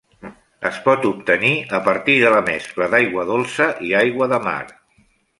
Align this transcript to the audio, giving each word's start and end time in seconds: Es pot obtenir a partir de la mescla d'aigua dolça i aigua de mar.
Es 0.67 0.77
pot 0.85 1.03
obtenir 1.09 1.51
a 1.79 1.81
partir 1.87 2.15
de 2.23 2.31
la 2.35 2.39
mescla 2.47 2.87
d'aigua 2.93 3.25
dolça 3.33 3.67
i 3.89 3.93
aigua 3.99 4.29
de 4.33 4.41
mar. 4.47 4.59